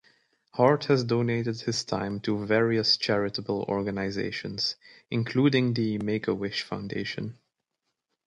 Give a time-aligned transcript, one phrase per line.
[0.53, 4.75] Hart has donated his time to various charitable organizations,
[5.11, 7.37] including the Make-A-Wish Foundation.